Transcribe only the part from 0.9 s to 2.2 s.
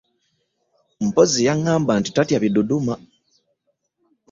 Mpozzi yaŋŋamba nti